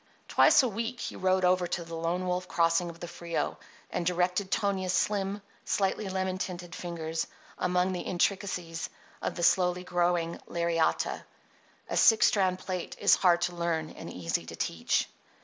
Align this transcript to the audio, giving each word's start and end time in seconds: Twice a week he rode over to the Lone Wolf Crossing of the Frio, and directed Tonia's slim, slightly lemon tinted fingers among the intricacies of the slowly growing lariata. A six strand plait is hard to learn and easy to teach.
Twice 0.27 0.63
a 0.63 0.67
week 0.67 0.99
he 0.99 1.15
rode 1.15 1.45
over 1.45 1.67
to 1.67 1.83
the 1.83 1.93
Lone 1.93 2.25
Wolf 2.25 2.47
Crossing 2.47 2.89
of 2.89 2.99
the 2.99 3.07
Frio, 3.07 3.59
and 3.91 4.03
directed 4.03 4.49
Tonia's 4.49 4.93
slim, 4.93 5.43
slightly 5.63 6.09
lemon 6.09 6.39
tinted 6.39 6.73
fingers 6.73 7.27
among 7.59 7.91
the 7.93 7.99
intricacies 8.01 8.89
of 9.21 9.35
the 9.35 9.43
slowly 9.43 9.83
growing 9.83 10.39
lariata. 10.47 11.23
A 11.87 11.95
six 11.97 12.25
strand 12.25 12.57
plait 12.57 12.95
is 12.99 13.13
hard 13.13 13.41
to 13.41 13.55
learn 13.55 13.91
and 13.91 14.11
easy 14.11 14.43
to 14.47 14.55
teach. 14.55 15.07